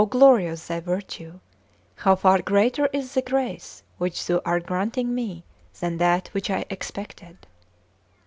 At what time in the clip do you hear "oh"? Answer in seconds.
0.01-0.05